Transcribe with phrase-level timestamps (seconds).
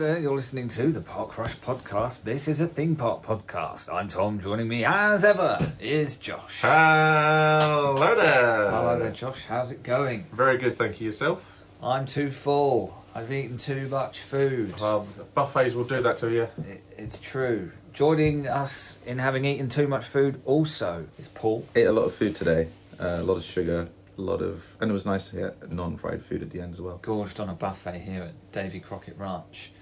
[0.00, 0.18] there.
[0.18, 2.22] You're listening to the Park Rush podcast.
[2.22, 3.92] This is a theme park podcast.
[3.92, 4.40] I'm Tom.
[4.40, 6.62] Joining me, as ever, is Josh.
[6.62, 8.70] Hello there.
[8.70, 9.44] Hello there, Josh.
[9.44, 10.24] How's it going?
[10.32, 11.08] Very good, thank you.
[11.08, 11.62] Yourself?
[11.82, 13.04] I'm too full.
[13.14, 14.80] I've eaten too much food.
[14.80, 16.48] Well, buffets will do that to you.
[16.66, 17.72] It, it's true.
[17.92, 21.66] Joining us in having eaten too much food also is Paul.
[21.76, 22.68] ate a lot of food today.
[22.98, 26.22] Uh, a lot of sugar, a lot of, and it was nice to get non-fried
[26.22, 26.98] food at the end as well.
[27.02, 29.72] Gorged on a buffet here at Davy Crockett Ranch.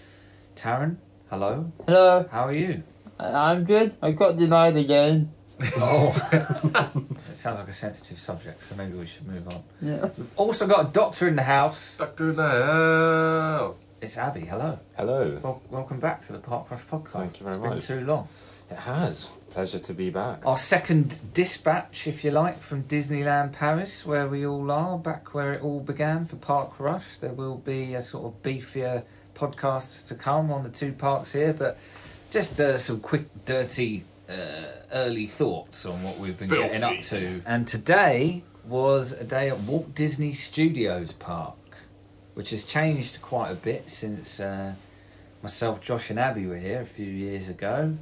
[0.58, 0.96] Taryn,
[1.30, 1.70] hello.
[1.86, 2.82] Hello, How are you?
[3.18, 3.94] I- I'm good.
[4.02, 5.32] I got denied again.
[5.76, 6.14] Oh.
[7.30, 9.62] it sounds like a sensitive subject, so maybe we should move on.
[9.80, 10.02] Yeah.
[10.16, 11.98] We've Also got a doctor in the house.
[11.98, 12.48] Doctor in the
[13.62, 13.98] house.
[14.02, 14.40] It's Abby.
[14.42, 14.78] Hello.
[14.96, 15.38] Hello.
[15.42, 17.12] Wel- welcome back to the Park Rush podcast.
[17.12, 17.88] Thank you very It's much.
[17.88, 18.28] been too long.
[18.70, 19.30] It has.
[19.50, 20.44] Pleasure to be back.
[20.46, 25.54] Our second dispatch, if you like, from Disneyland Paris, where we all are, back where
[25.54, 27.16] it all began for Park Rush.
[27.18, 29.04] There will be a sort of beefier
[29.38, 31.78] podcasts to come on the two parks here, but
[32.30, 37.40] just uh, some quick, dirty, uh, early thoughts on what we've been getting up to.
[37.46, 41.56] And today was a day at Walt Disney Studios Park,
[42.34, 44.74] which has changed quite a bit since uh,
[45.42, 47.96] myself, Josh, and Abby were here a few years ago.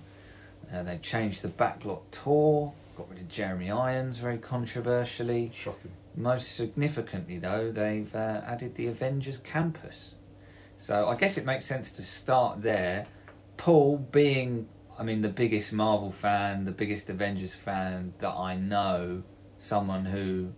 [0.73, 5.53] Uh, they changed the backlot tour, got rid of Jeremy Irons very controversially.
[5.55, 5.93] Shocking.
[6.17, 10.17] Most significantly, though, they've uh, added the Avengers campus.
[10.77, 13.07] So I guess it makes sense to start there.
[13.57, 19.23] Paul, being, I mean, the biggest Marvel fan, the biggest Avengers fan that I know,
[19.59, 20.53] someone who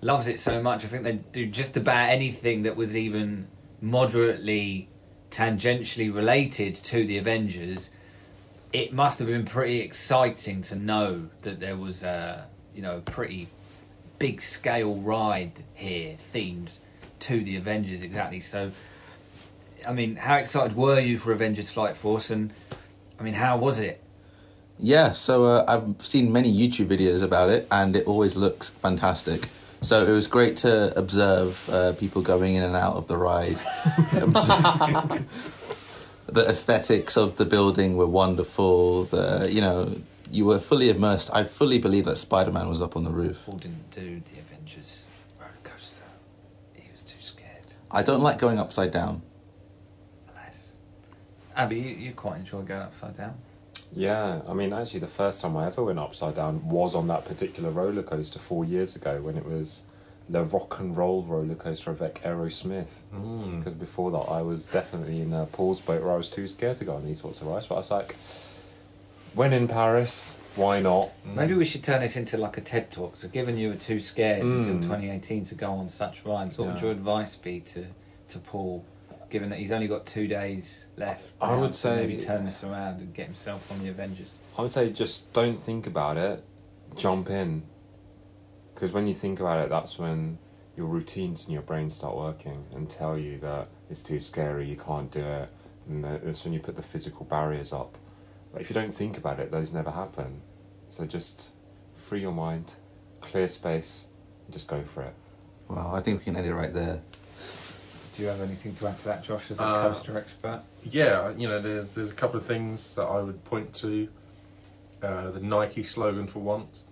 [0.00, 3.48] loves it so much, I think they'd do just about anything that was even
[3.80, 4.88] moderately
[5.30, 7.90] tangentially related to the Avengers.
[8.72, 13.00] It must have been pretty exciting to know that there was a, you know, a
[13.00, 13.48] pretty
[14.18, 16.70] big scale ride here themed
[17.20, 18.40] to the Avengers exactly.
[18.40, 18.70] So,
[19.86, 22.52] I mean, how excited were you for Avengers Flight Force, and
[23.18, 24.02] I mean, how was it?
[24.78, 29.48] Yeah, so uh, I've seen many YouTube videos about it, and it always looks fantastic.
[29.82, 33.56] So it was great to observe uh, people going in and out of the ride.
[36.26, 39.04] the aesthetics of the building were wonderful.
[39.04, 39.96] The you know
[40.30, 41.30] you were fully immersed.
[41.32, 43.42] I fully believe that Spider Man was up on the roof.
[43.44, 46.04] Paul didn't do the Avengers roller coaster.
[46.72, 47.74] He was too scared.
[47.90, 49.22] I don't like going upside down.
[51.56, 53.34] Abby, you, quite enjoy going upside down.
[53.94, 57.24] Yeah, I mean, actually, the first time I ever went upside down was on that
[57.24, 59.82] particular roller coaster four years ago when it was
[60.28, 63.02] the rock and roll roller coaster avec Aerosmith.
[63.14, 63.58] Mm.
[63.58, 66.78] Because before that, I was definitely in uh, Paul's boat where I was too scared
[66.78, 67.66] to go on these sorts of rides.
[67.66, 68.16] But I was like,
[69.34, 71.10] when in Paris, why not?
[71.24, 73.16] Maybe we should turn this into like a TED talk.
[73.16, 74.82] So, given you were too scared until Mm.
[74.82, 77.86] 2018 to go on such rides, what would your advice be to,
[78.28, 78.84] to Paul,
[79.34, 81.32] given that he's only got two days left?
[81.40, 84.32] I now would say- maybe turn this around and get himself on the Avengers.
[84.56, 86.44] I would say just don't think about it,
[86.94, 87.64] jump in.
[88.72, 90.38] Because when you think about it, that's when
[90.76, 94.76] your routines in your brain start working and tell you that it's too scary, you
[94.76, 95.48] can't do it,
[95.88, 97.98] and that- that's when you put the physical barriers up.
[98.52, 100.42] But if you don't think about it, those never happen.
[100.88, 101.50] So just
[101.96, 102.74] free your mind,
[103.20, 104.06] clear space,
[104.44, 105.14] and just go for it.
[105.66, 107.02] Well, I think we can end it right there.
[108.16, 110.62] Do you have anything to add to that, Josh, as a Uh, coaster expert?
[110.84, 114.08] Yeah, you know, there's there's a couple of things that I would point to.
[115.02, 116.86] Uh, the Nike slogan for once,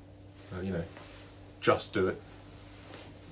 [0.53, 0.85] uh, you know,
[1.61, 2.21] just do it.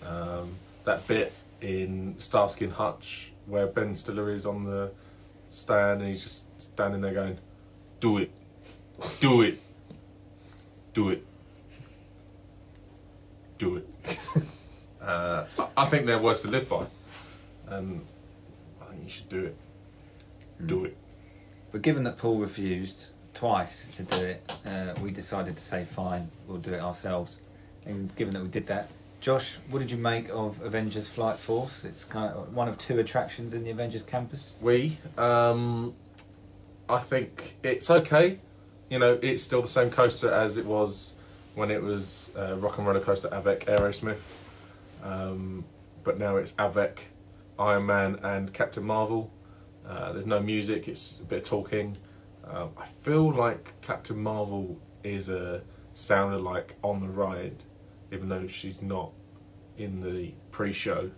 [0.07, 4.93] Um, that bit in Starsky and Hutch where Ben Stiller is on the
[5.51, 7.39] stand and he's just standing there going,
[7.99, 8.31] "Do it,
[9.21, 9.59] do it,
[10.95, 11.27] do it,
[13.59, 14.19] do it."
[15.03, 15.45] uh,
[15.77, 16.87] I, think they're words to live by,
[17.71, 18.05] and
[18.81, 19.57] I think you should do it.
[20.67, 20.97] Do it.
[21.73, 26.29] But given that Paul refused twice to do it, uh, we decided to say, fine,
[26.47, 27.41] we'll do it ourselves.
[27.87, 28.91] And given that we did that,
[29.21, 31.85] Josh, what did you make of Avengers Flight Force?
[31.85, 34.55] It's kind of one of two attractions in the Avengers campus.
[34.61, 35.95] We, um,
[36.89, 38.39] I think it's okay.
[38.89, 41.15] You know, it's still the same coaster as it was
[41.55, 44.23] when it was uh, Rock and Roller Coaster avec Aerosmith.
[45.03, 45.65] Um,
[46.03, 47.10] but now it's avec
[47.61, 49.33] Iron Man and Captain Marvel.
[49.87, 51.97] Uh, there's no music, it's a bit of talking.
[52.45, 55.63] Um, I feel like Captain Marvel is a
[55.95, 57.65] sounded like on the ride,
[58.11, 59.13] even though she's not
[59.77, 61.11] in the pre-show.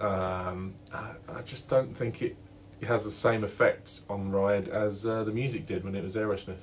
[0.00, 2.36] Um, I, I just don't think it,
[2.80, 6.16] it has the same effect on ride as uh, the music did when it was
[6.16, 6.56] Aerosmith.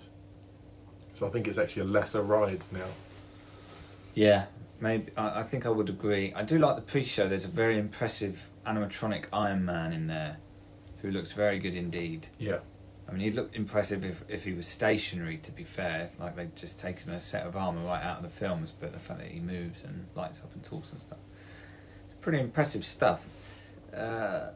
[1.14, 2.88] So I think it's actually a lesser ride now.
[4.14, 4.46] Yeah,
[4.80, 5.12] maybe.
[5.16, 6.34] I, I think I would agree.
[6.34, 7.28] I do like the pre-show.
[7.28, 10.38] There's a very impressive animatronic Iron Man in there.
[11.02, 12.28] who looks very good indeed.
[12.38, 12.60] Yeah.
[13.08, 16.10] I mean, he'd look impressive if, if he was stationary, to be fair.
[16.20, 19.00] Like they'd just taken a set of armour right out of the films, but the
[19.00, 21.18] fact that he moves and lights up and talks and stuff.
[22.06, 23.28] It's pretty impressive stuff.
[23.96, 24.50] Uh,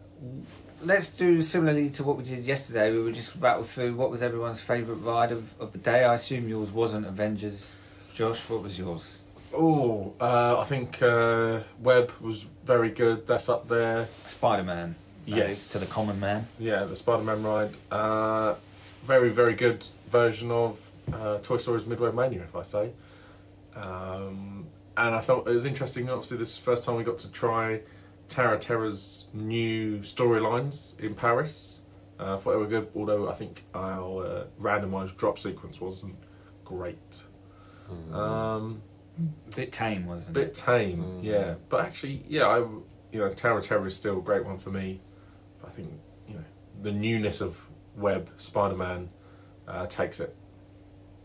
[0.84, 2.92] let's do similarly to what we did yesterday.
[2.92, 6.04] We would just rattle through what was everyone's favourite ride of, of the day.
[6.04, 7.76] I assume yours wasn't Avengers.
[8.14, 9.23] Josh, what was yours?
[9.54, 13.28] Oh, uh, I think uh, Web was very good.
[13.28, 14.08] That's up there.
[14.26, 14.96] Spider Man.
[15.26, 15.70] Yes.
[15.70, 16.48] To the common man.
[16.60, 17.72] Yeah, the Spider-Man ride.
[17.92, 18.56] Uh,
[19.04, 22.92] very, very good version of uh, Toy Story's Midway Mania, if I say.
[23.76, 24.68] Um,
[24.98, 26.10] and I thought it was interesting.
[26.10, 27.82] Obviously, this is the first time we got to try
[28.28, 31.82] Tower Terror's new storylines in Paris.
[32.20, 36.16] Uh, I thought they were good, although I think our uh, randomised drop sequence wasn't
[36.64, 37.24] great.
[38.12, 38.82] Um,
[39.56, 40.46] bit tame, wasn't bit it?
[40.48, 41.24] Bit tame, Mm.
[41.24, 41.56] yeah.
[41.70, 44.70] But actually, yeah, I you know Tower of Terror is still a great one for
[44.72, 45.02] me.
[45.66, 45.90] I think
[46.28, 46.44] you know
[46.82, 49.10] the newness of Web Spider Man
[49.68, 50.36] uh, takes it.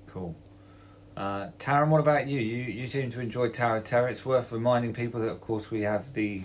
[0.07, 0.35] Cool.
[1.17, 2.39] Uh, Taryn, what about you?
[2.41, 4.09] You you seem to enjoy Tower of Terror.
[4.09, 6.43] It's worth reminding people that, of course, we have the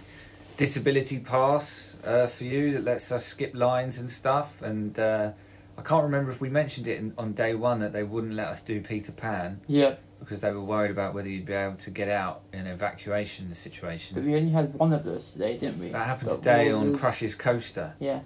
[0.58, 4.62] disability pass uh, for you that lets us skip lines and stuff.
[4.62, 5.32] And uh,
[5.78, 8.48] I can't remember if we mentioned it in, on day one that they wouldn't let
[8.48, 11.90] us do Peter Pan Yeah, because they were worried about whether you'd be able to
[11.92, 14.16] get out in an evacuation situation.
[14.16, 15.90] but we only had one of those today, didn't we?
[15.90, 17.94] That happened But today on was- Crush's coaster.
[18.00, 18.22] Yeah,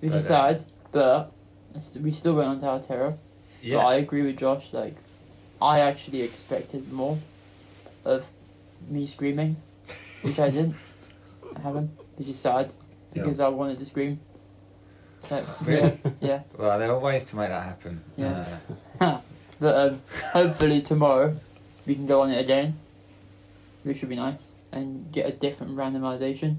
[0.00, 1.32] we But, uh, decided, but
[2.00, 3.14] we still went on Tower Terror.
[3.62, 4.72] But I agree with Josh.
[4.72, 4.96] Like,
[5.60, 7.18] I actually expected more
[8.04, 8.26] of
[8.88, 9.56] me screaming,
[10.22, 10.76] which I didn't.
[11.56, 12.72] I haven't, which is sad
[13.14, 13.22] Yeah.
[13.22, 14.20] because I wanted to scream.
[15.30, 15.98] Like, Really?
[16.20, 18.02] Yeah, Well, there are ways to make that happen.
[18.16, 18.28] Yeah.
[18.40, 18.76] Uh, yeah.
[19.60, 20.02] But um,
[20.32, 21.36] hopefully tomorrow
[21.86, 22.78] we can go on it again,
[23.82, 26.56] which would be nice, and get a different randomization.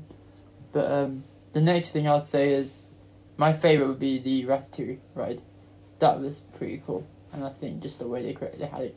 [0.71, 2.85] But um, the next thing I'd say is
[3.37, 5.41] my favorite would be the Ratatouille ride.
[5.99, 8.95] That was pretty cool, and I think just the way they created, they had it,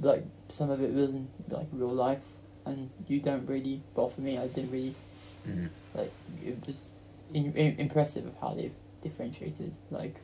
[0.00, 2.22] like some of it wasn't like real life,
[2.66, 3.82] and you don't really.
[3.94, 4.94] Well, for me, I didn't really
[5.48, 5.68] mm.
[5.94, 6.12] like.
[6.44, 6.88] It was
[7.32, 10.16] in, in, impressive of how they've differentiated like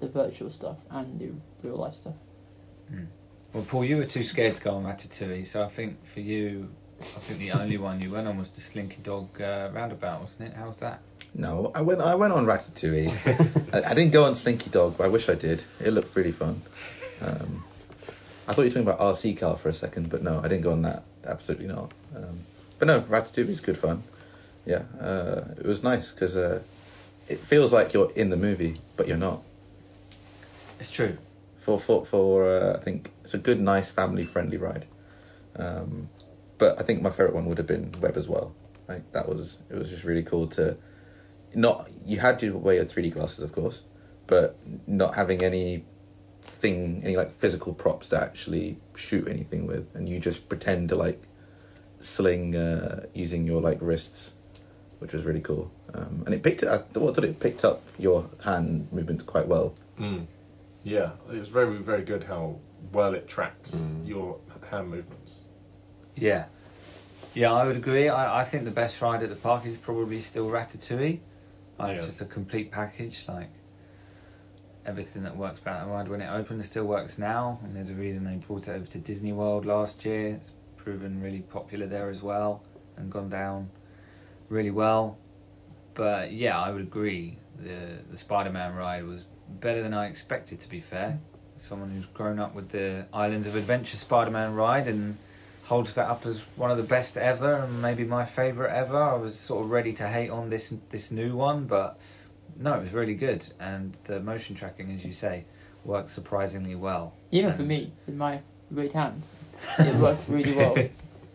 [0.00, 1.30] the virtual stuff and the
[1.66, 2.14] real life stuff.
[3.52, 6.68] Well, Paul, you were too scared to go on Ratatouille, so I think for you,
[7.00, 10.50] I think the only one you went on was the Slinky Dog uh, roundabout, wasn't
[10.50, 10.56] it?
[10.56, 11.00] How was that?
[11.34, 12.00] No, I went.
[12.00, 13.74] I went on Ratatouille.
[13.74, 15.64] I, I didn't go on Slinky Dog, but I wish I did.
[15.80, 16.62] It looked really fun.
[17.22, 17.64] Um,
[18.48, 20.62] I thought you were talking about RC car for a second, but no, I didn't
[20.62, 21.02] go on that.
[21.24, 21.92] Absolutely not.
[22.14, 22.40] Um,
[22.78, 24.02] but no, Ratatouille is good fun.
[24.64, 26.62] Yeah, uh, it was nice because uh,
[27.28, 29.42] it feels like you're in the movie, but you're not.
[30.78, 31.18] It's true.
[31.66, 34.86] For for for uh, I think it's a good, nice, family friendly ride.
[35.56, 36.10] Um,
[36.58, 38.54] but I think my favorite one would have been Web as well.
[38.86, 40.76] Like that was it was just really cool to
[41.56, 43.82] not you had to wear your three D glasses, of course,
[44.28, 45.84] but not having any
[46.40, 50.94] thing any like physical props to actually shoot anything with, and you just pretend to
[50.94, 51.20] like
[51.98, 54.36] sling uh, using your like wrists,
[55.00, 55.72] which was really cool.
[55.92, 56.68] Um, and it picked it.
[56.68, 59.74] I thought it picked up your hand movements quite well.
[59.98, 60.28] Mm.
[60.86, 62.60] Yeah, it was very, very good how
[62.92, 64.06] well it tracks Mm.
[64.06, 64.38] your
[64.70, 65.44] hand movements.
[66.14, 66.46] Yeah.
[67.34, 68.08] Yeah, I would agree.
[68.08, 71.18] I, I think the best ride at the park is probably still Ratatouille.
[71.78, 73.24] Like, It's just a complete package.
[73.26, 73.50] Like
[74.86, 77.94] everything that works about the ride when it opened still works now, and there's a
[77.94, 80.28] reason they brought it over to Disney World last year.
[80.28, 82.62] It's proven really popular there as well,
[82.96, 83.70] and gone down
[84.48, 85.18] really well.
[85.94, 87.38] But yeah, I would agree.
[87.58, 90.60] The the Spider Man ride was better than I expected.
[90.60, 91.18] To be fair,
[91.56, 95.18] someone who's grown up with the Islands of Adventure Spider Man ride and
[95.64, 99.02] holds that up as one of the best ever and maybe my favourite ever.
[99.02, 101.98] I was sort of ready to hate on this this new one, but
[102.58, 105.44] no, it was really good, and the motion tracking, as you say,
[105.84, 107.14] worked surprisingly well.
[107.30, 108.40] Even for me, with my
[108.72, 109.36] great hands,
[109.78, 110.76] it worked really well.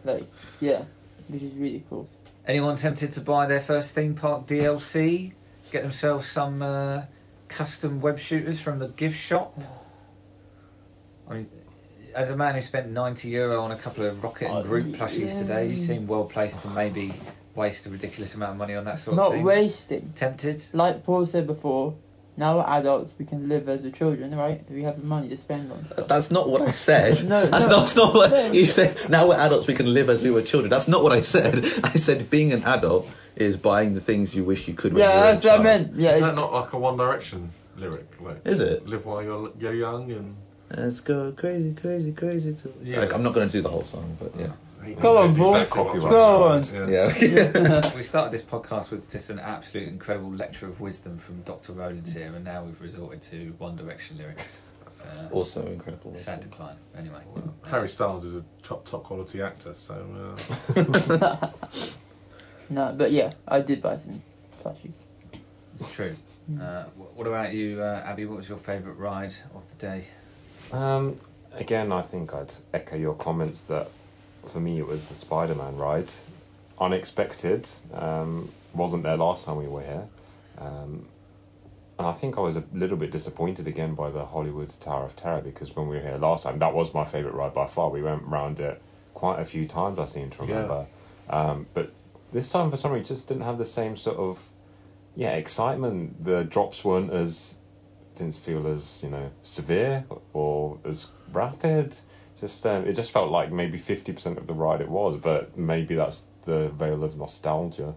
[0.03, 0.25] Like,
[0.59, 0.85] yeah,
[1.27, 2.09] which is really cool.
[2.47, 5.33] Anyone tempted to buy their first theme park DLC?
[5.71, 7.03] Get themselves some uh,
[7.51, 9.60] custom web shooters from the gift shop.
[11.29, 11.48] I mean,
[12.15, 14.86] as a man who spent ninety euro on a couple of Rocket and Oh, Groot
[14.93, 15.39] plushies yeah.
[15.41, 17.13] today, you seem well placed to maybe
[17.55, 19.41] waste a ridiculous amount of money on that sort Not of thing.
[19.43, 20.13] Not wasting.
[20.15, 20.62] Tempted?
[20.74, 21.96] Like Paul said before,
[22.38, 24.63] now we're adults, we can live as we're children, right?
[24.72, 26.08] We have the money to spend on stuff.
[26.08, 27.22] That's not what I said.
[27.29, 27.77] No, that's no.
[27.77, 28.51] not, not what No.
[28.53, 29.10] you said.
[29.10, 30.70] Now we're adults, we can live as we were children.
[30.70, 31.55] That's not what I said.
[31.84, 33.10] I said being an adult
[33.45, 34.93] is buying the things you wish you could.
[34.93, 35.63] When you Yeah, were that's a what I child.
[35.88, 35.95] meant.
[35.95, 38.07] Yeah, Is that it's, not like a One Direction lyric?
[38.21, 38.86] Like, Is it?
[38.88, 40.36] Live while you're, you're young and
[40.75, 42.53] Let's go crazy, crazy, crazy.
[42.53, 42.74] To...
[42.81, 43.00] Yeah.
[43.01, 44.51] Like, I'm not going to do the whole song, but yeah.
[44.86, 45.62] He- Go on, he knows boy.
[45.62, 46.89] exactly what I'm Go talking about.
[46.89, 47.91] Yeah.
[47.95, 51.74] we started this podcast with just an absolute incredible lecture of wisdom from Dr.
[51.74, 54.69] Rollins here, and now we've resorted to One Direction lyrics.
[54.86, 56.15] It's uh, also incredible.
[56.15, 56.75] sad decline.
[56.98, 60.36] Anyway, Well, Harry Styles is a top, top quality actor, so
[60.75, 61.48] uh,
[62.71, 64.21] No, but yeah, I did buy some
[64.63, 64.99] plushies.
[65.75, 66.15] it's true.
[66.59, 66.85] Uh,
[67.15, 68.25] what about you, uh, Abby?
[68.25, 70.05] What was your favourite ride of the day?
[70.71, 71.17] Um,
[71.53, 73.89] again, I think I'd echo your comments that
[74.45, 76.11] for me it was the Spider Man ride.
[76.79, 77.67] Unexpected.
[77.93, 80.07] Um, wasn't there last time we were here.
[80.57, 81.05] Um,
[81.99, 85.15] and I think I was a little bit disappointed again by the Hollywood Tower of
[85.15, 87.89] Terror because when we were here last time, that was my favourite ride by far.
[87.89, 88.81] We went round it
[89.13, 90.53] quite a few times, I seem to Yeah.
[90.53, 90.85] remember.
[91.29, 91.91] Um, but
[92.31, 94.50] this time, for some reason, just didn't have the same sort of
[95.15, 96.23] yeah excitement.
[96.23, 97.57] The drops weren't as
[98.15, 101.95] didn't feel as you know severe or as rapid.
[102.39, 105.57] Just um, it just felt like maybe fifty percent of the ride it was, but
[105.57, 107.93] maybe that's the veil of nostalgia.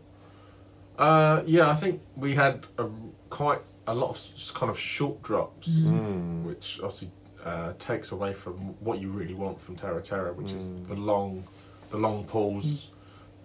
[0.99, 2.89] uh, yeah, I think we had a,
[3.31, 6.45] quite a lot of s- kind of short drops, Mm.
[6.45, 7.11] which obviously
[7.45, 10.89] uh, takes away from what you really want from Tower Terror, which is Mm.
[10.89, 11.45] the long,
[11.91, 12.89] the long pause.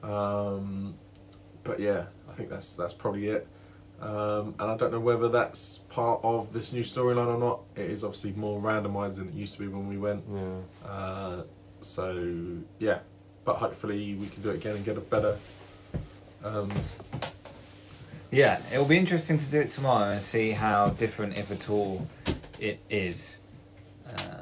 [0.03, 0.95] Um,
[1.63, 3.47] but yeah, I think that's that's probably it.
[4.01, 7.61] Um, and I don't know whether that's part of this new storyline or not.
[7.75, 10.23] It is obviously more randomised than it used to be when we went.
[10.31, 10.89] Yeah.
[10.89, 11.43] Uh,
[11.81, 12.99] so yeah,
[13.43, 15.37] but hopefully we can do it again and get a better.
[16.43, 16.71] Um,
[18.31, 22.07] Yeah, it'll be interesting to do it tomorrow and see how different, if at all,
[22.59, 23.41] it is.
[24.07, 24.38] Uh,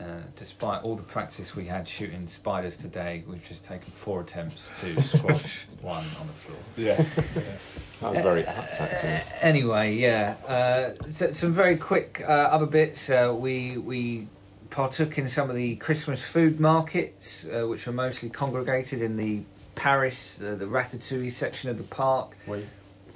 [0.00, 0.04] uh,
[0.36, 5.00] despite all the practice we had shooting spiders today, we've just taken four attempts to
[5.00, 6.58] squash one on the floor.
[6.76, 6.96] yeah,
[8.00, 9.38] That was very apt, actually.
[9.40, 10.36] Anyway, yeah.
[10.46, 13.08] Uh, so, some very quick uh, other bits.
[13.08, 14.28] Uh, we we
[14.68, 19.40] partook in some of the Christmas food markets, uh, which were mostly congregated in the
[19.76, 22.36] Paris, uh, the Ratatouille section of the park.
[22.46, 22.64] we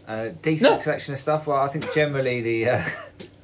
[0.09, 0.77] Uh, decent No.
[0.79, 1.47] selection of stuff.
[1.47, 2.83] Well, I think generally the uh,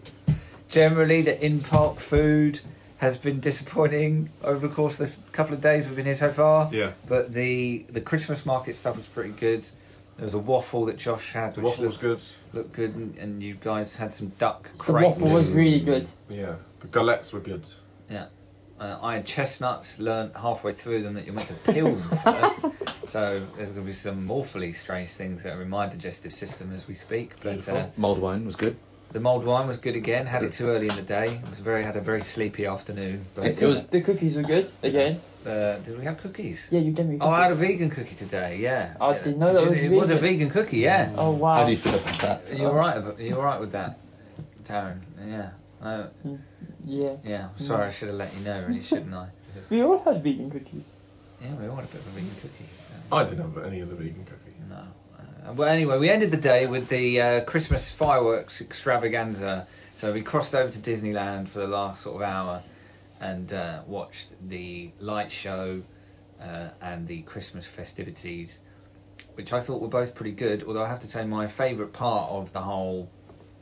[0.68, 2.60] generally the in park food
[2.98, 6.30] has been disappointing over the course of the couple of days we've been here so
[6.30, 6.70] far.
[6.72, 6.92] yeah.
[7.08, 9.68] But the the Christmas market stuff was pretty good.
[10.16, 12.22] There was a waffle that Josh had, The which waffle was good.
[12.54, 15.18] looked good, and, and you guys had some duck The crepes.
[15.18, 16.08] waffle was really good.
[16.30, 17.66] Yeah, the galettes were good.
[18.10, 18.26] Yeah.
[18.80, 22.60] Uh, I had chestnuts, learnt halfway through them that you're meant to peel them first.
[23.08, 26.72] so there's going to be some awfully strange things that are in my digestive system
[26.74, 27.30] as we speak.
[27.42, 27.76] But Beautiful.
[27.78, 28.76] uh, Mulled wine was good.
[29.16, 30.26] The mulled wine was good again.
[30.26, 31.40] Had it too early in the day.
[31.42, 33.24] It was very had a very sleepy afternoon.
[33.34, 35.20] But It- it was- The cookies were good again.
[35.46, 36.68] Uh, did we have cookies?
[36.70, 37.16] Yeah, you gave me.
[37.18, 38.58] Oh, I had a vegan cookie today.
[38.58, 38.94] Yeah.
[39.00, 39.18] I Yeah.
[39.24, 40.50] didn't know Did that you- was It was a vegan.
[40.50, 40.78] vegan cookie.
[40.80, 41.12] Yeah.
[41.16, 41.54] Oh wow.
[41.54, 42.42] How do you feel about that?
[42.50, 42.96] You're you all right?
[42.98, 43.98] ab- Are you all right with that,
[44.64, 44.98] Taryn?
[45.26, 45.48] Yeah.
[45.82, 46.08] Uh,
[46.84, 47.12] Yeah.
[47.24, 47.48] yeah.
[47.56, 47.86] I'm sorry.
[47.86, 49.28] I should have let you know, really, shouldn't I?
[49.70, 50.88] We all had vegan cookies.
[51.40, 52.68] Yeah, we all had a bit of a vegan cookie.
[53.10, 54.56] I didn't have any of the vegan cookie.
[54.68, 54.82] No.
[55.54, 59.68] Well, anyway, we ended the day with the uh, Christmas fireworks extravaganza.
[59.94, 62.62] So we crossed over to Disneyland for the last sort of hour
[63.20, 65.82] and uh, watched the light show
[66.40, 68.64] uh, and the Christmas festivities,
[69.34, 70.64] which I thought were both pretty good.
[70.64, 73.08] Although I have to say, my favourite part of the whole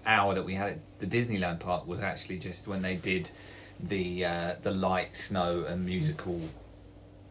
[0.07, 3.31] hour that we had at the Disneyland park was actually just when they did
[3.79, 6.41] the uh, the light, snow, and musical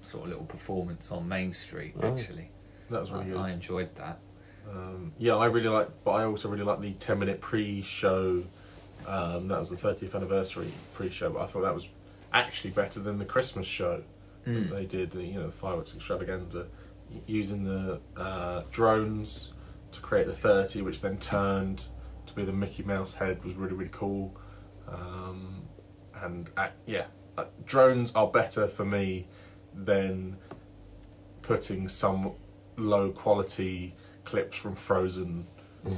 [0.01, 1.95] sort of little performance on Main Street.
[2.01, 2.13] Oh.
[2.13, 2.51] Actually,
[2.89, 3.37] That was really I, good.
[3.37, 4.19] I enjoyed that.
[4.69, 8.43] Um, yeah, I really like, but I also really like the ten minute pre-show.
[9.07, 11.89] Um, that was the 30th anniversary pre-show, but I thought that was
[12.31, 14.03] actually better than the Christmas show
[14.47, 14.69] Mm.
[14.69, 15.11] that they did.
[15.11, 16.67] the, You know, the fireworks extravaganza,
[17.27, 19.53] using the uh, drones
[19.93, 21.85] to create the 30, which then turned
[22.25, 24.35] to be the Mickey Mouse head, was really really cool.
[24.87, 25.63] Um,
[26.21, 27.05] and uh, yeah,
[27.37, 29.27] uh, drones are better for me
[29.73, 30.37] than
[31.41, 32.31] putting some
[32.77, 35.45] low quality clips from Frozen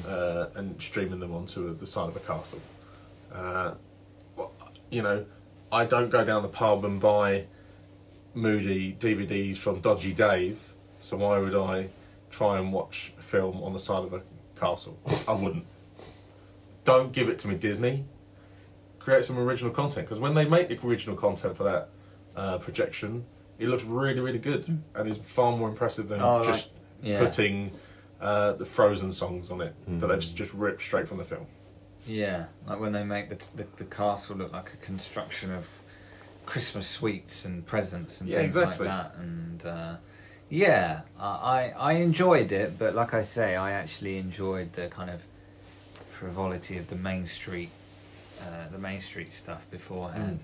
[0.07, 2.61] uh, and streaming them onto the side of a castle.
[3.33, 3.73] Uh,
[4.89, 5.25] you know,
[5.71, 7.45] I don't go down the pub and buy
[8.33, 11.87] moody DVDs from Dodgy Dave, so why would I
[12.29, 14.21] try and watch a film on the side of a
[14.59, 14.99] castle?
[15.27, 15.65] I wouldn't.
[16.83, 18.05] Don't give it to me, Disney.
[18.99, 21.89] Create some original content because when they make the original content for that
[22.35, 23.25] uh, projection,
[23.59, 27.71] it looks really, really good and is far more impressive than Oh, just Yeah, putting
[28.25, 30.09] uh, the Frozen songs on it that Mm.
[30.09, 31.45] they've just ripped straight from the film.
[32.07, 35.63] yeah, like when they make the, the the castle look like a construction of
[36.51, 38.87] Christmas sweets and presents and Yeah, things exactly.
[38.87, 39.15] like that.
[39.23, 39.95] And uh,
[40.49, 45.19] yeah, I I enjoyed it, but like I say, I actually enjoyed the kind of
[46.07, 47.69] frivolity of the Main Street,
[48.41, 50.43] uh, the Main Street stuff beforehand.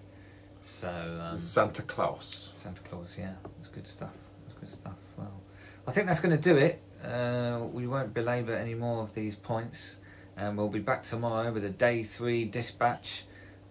[0.61, 0.89] So
[1.21, 2.50] um, Santa Claus.
[2.53, 4.15] Santa Claus, yeah, it's good stuff.
[4.47, 5.00] It's Good stuff.
[5.17, 5.33] Well,
[5.88, 6.81] I think that's going to do it.
[7.03, 9.98] Uh, we won't belabour any more of these points,
[10.38, 13.24] and we'll be back tomorrow with a day three dispatch.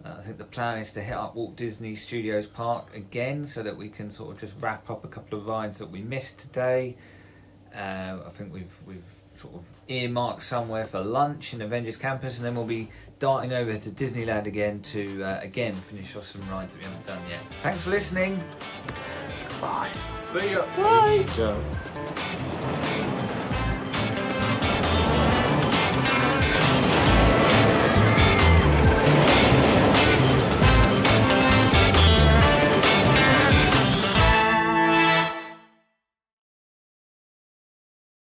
[0.03, 3.63] Uh, I think the plan is to hit up Walt Disney Studios Park again, so
[3.63, 6.39] that we can sort of just wrap up a couple of rides that we missed
[6.39, 6.95] today.
[7.73, 12.45] Uh, I think we've we've sort of earmarked somewhere for lunch in Avengers Campus, and
[12.45, 16.73] then we'll be darting over to Disneyland again to uh, again finish off some rides
[16.73, 17.39] that we haven't done yet.
[17.61, 18.43] Thanks for listening.
[19.61, 19.91] Bye.
[20.19, 20.65] See ya.
[20.75, 21.25] Bye.
[21.35, 21.61] Joe.